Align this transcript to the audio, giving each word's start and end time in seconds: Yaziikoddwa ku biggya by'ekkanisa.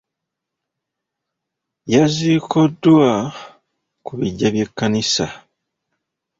Yaziikoddwa 1.93 3.09
ku 4.05 4.11
biggya 4.19 4.47
by'ekkanisa. 4.53 5.25